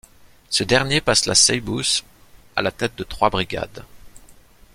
Ce 0.49 0.63
dernier 0.63 0.99
passe 0.99 1.27
la 1.27 1.35
Seybousse 1.35 2.03
à 2.55 2.63
la 2.63 2.71
tête 2.71 2.95
de 2.97 3.03
trois 3.03 3.29
brigades. 3.29 3.85